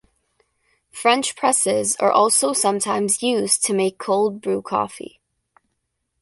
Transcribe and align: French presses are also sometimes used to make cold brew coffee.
French 0.89 1.35
presses 1.35 1.95
are 1.97 2.11
also 2.11 2.53
sometimes 2.53 3.21
used 3.21 3.63
to 3.63 3.71
make 3.71 3.99
cold 3.99 4.41
brew 4.41 4.59
coffee. 4.63 5.21